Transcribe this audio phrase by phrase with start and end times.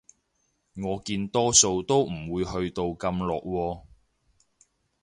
[0.73, 3.81] 我見多數都唔會去到咁落喎